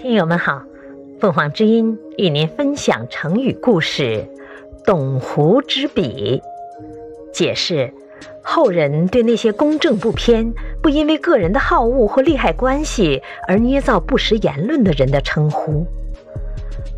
[0.00, 0.62] 听友们好，
[1.18, 4.24] 凤凰之音与您分享成语故事
[4.86, 6.40] “董狐之笔”。
[7.34, 7.92] 解释：
[8.40, 15.84] 后人对那些公正不偏、不因为个人的好恶或利害关系而捏造不实言论的人的称呼。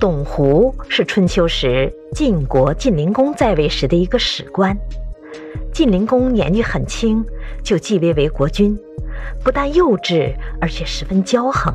[0.00, 4.74] 董狐是春秋时晋国晋灵公在位时的一个史官。
[5.70, 7.22] 晋灵公年纪很轻
[7.62, 8.74] 就继位为国君，
[9.44, 10.32] 不但幼稚，
[10.62, 11.74] 而且十分骄横。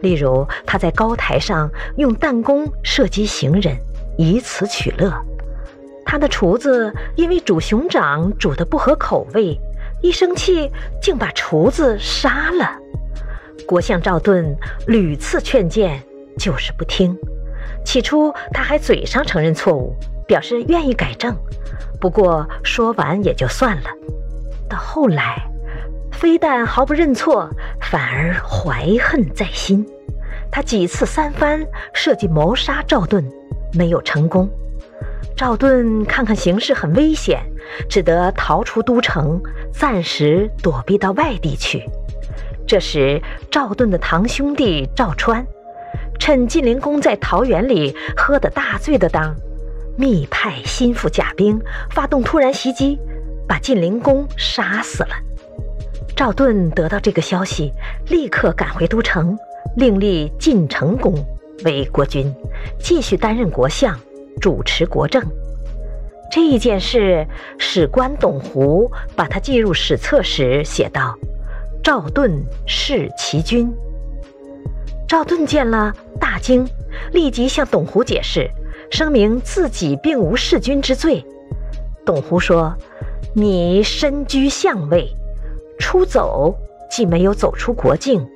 [0.00, 3.76] 例如，他在高台上用弹弓射击行人，
[4.16, 5.12] 以此取乐。
[6.04, 9.58] 他的厨子因为煮熊掌煮得不合口味，
[10.02, 10.70] 一生气
[11.00, 12.78] 竟把厨子杀了。
[13.66, 14.54] 国相赵盾
[14.86, 16.02] 屡次劝谏，
[16.38, 17.16] 就是不听。
[17.84, 19.94] 起初他还嘴上承认错误，
[20.26, 21.34] 表示愿意改正，
[22.00, 23.90] 不过说完也就算了。
[24.68, 25.42] 到后来，
[26.14, 27.50] 非但毫不认错，
[27.80, 29.84] 反而怀恨在心。
[30.50, 33.24] 他几次三番设计谋杀赵盾，
[33.74, 34.48] 没有成功。
[35.36, 37.40] 赵盾看看形势很危险，
[37.88, 39.40] 只得逃出都城，
[39.72, 41.82] 暂时躲避到外地去。
[42.66, 45.44] 这时，赵盾的堂兄弟赵川，
[46.18, 49.34] 趁晋灵公在桃园里喝得大醉的当，
[49.98, 51.60] 密派心腹甲兵
[51.90, 52.98] 发动突然袭击，
[53.48, 55.10] 把晋灵公杀死了。
[56.16, 57.72] 赵盾得到这个消息，
[58.08, 59.36] 立刻赶回都城。
[59.76, 61.12] 另立晋成公
[61.64, 62.32] 为国君，
[62.78, 63.98] 继续担任国相，
[64.40, 65.20] 主持国政。
[66.30, 67.26] 这一件事，
[67.58, 71.16] 史官董狐把它记入史册时写道
[71.82, 73.72] ：“赵盾弑其君。”
[75.08, 76.64] 赵盾见了大惊，
[77.12, 78.48] 立即向董狐解释，
[78.90, 81.24] 声明自己并无弑君之罪。
[82.06, 82.72] 董狐说
[83.34, 85.08] ：“你身居相位，
[85.78, 86.54] 出走
[86.90, 88.26] 既没有走出国境。”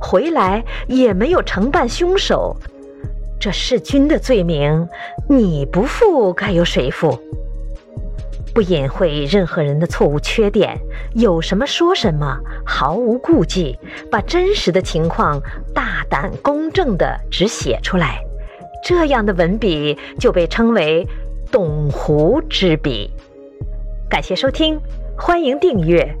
[0.00, 2.56] 回来也没有承办凶手，
[3.38, 4.88] 这弑君的罪名，
[5.28, 7.18] 你不负该由谁负？
[8.52, 10.76] 不隐晦任何人的错误缺点，
[11.14, 13.78] 有什么说什么，毫无顾忌，
[14.10, 15.40] 把真实的情况
[15.72, 18.20] 大胆公正地只写出来，
[18.82, 21.06] 这样的文笔就被称为
[21.52, 23.10] “董狐之笔”。
[24.10, 24.80] 感谢收听，
[25.16, 26.16] 欢迎订阅。